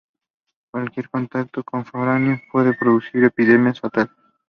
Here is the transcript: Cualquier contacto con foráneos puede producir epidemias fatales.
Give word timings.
Cualquier 0.71 1.11
contacto 1.11 1.63
con 1.63 1.85
foráneos 1.85 2.41
puede 2.51 2.73
producir 2.73 3.23
epidemias 3.23 3.79
fatales. 3.79 4.09